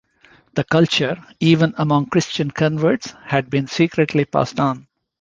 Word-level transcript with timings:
The 0.55 0.63
culture, 0.63 1.23
even 1.39 1.75
among 1.77 2.07
Christian 2.07 2.49
converts, 2.49 3.13
had 3.23 3.51
been 3.51 3.67
secretly 3.67 4.25
passed 4.25 4.59
on. 4.59 4.87